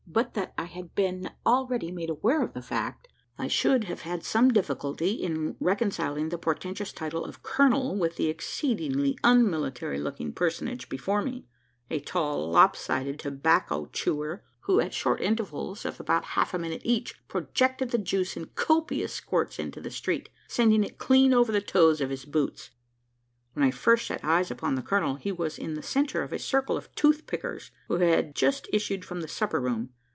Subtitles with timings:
[0.13, 3.07] But that I had been already made aware of the fact,
[3.37, 8.27] I should have had some difficulty in reconciling the portentous title of "colonel" with the
[8.27, 11.45] exceedingly unmilitary looking personage before me
[11.89, 17.15] a tall lopsided tobacco chewer, who, at short intervals, of about half a minute each,
[17.29, 22.01] projected the juice in copious squirts into the street, sending it clean over the toes
[22.01, 22.71] of his boots!
[23.53, 26.39] When I first set eyes upon the colonel, he was in the centre of a
[26.39, 29.91] circle of tooth pickers, who had just issued from the supper room.